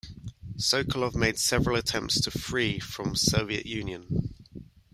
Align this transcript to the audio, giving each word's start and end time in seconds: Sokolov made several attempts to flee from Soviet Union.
Sokolov 0.57 1.13
made 1.13 1.37
several 1.37 1.75
attempts 1.77 2.19
to 2.21 2.31
flee 2.31 2.79
from 2.79 3.13
Soviet 3.15 3.67
Union. 3.67 4.31